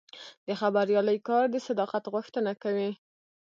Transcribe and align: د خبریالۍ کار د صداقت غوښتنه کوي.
د 0.47 0.49
خبریالۍ 0.61 1.17
کار 1.29 1.45
د 1.51 1.55
صداقت 1.67 2.03
غوښتنه 2.13 2.51
کوي. 2.63 2.91